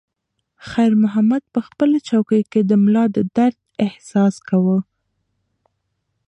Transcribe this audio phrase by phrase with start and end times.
[0.69, 4.77] خیر محمد په خپله چوکۍ کې د ملا د درد احساس کاوه.